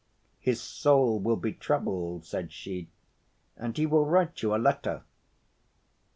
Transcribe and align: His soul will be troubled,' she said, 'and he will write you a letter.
His 0.39 0.59
soul 0.59 1.19
will 1.19 1.35
be 1.35 1.53
troubled,' 1.53 2.25
she 2.25 2.27
said, 2.27 2.87
'and 3.63 3.77
he 3.77 3.85
will 3.85 4.07
write 4.07 4.41
you 4.41 4.55
a 4.55 4.57
letter. 4.57 5.03